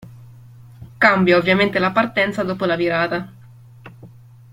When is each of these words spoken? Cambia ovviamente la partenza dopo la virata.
Cambia 0.97 1.37
ovviamente 1.37 1.77
la 1.79 1.91
partenza 1.91 2.41
dopo 2.43 2.65
la 2.65 2.75
virata. 2.75 3.31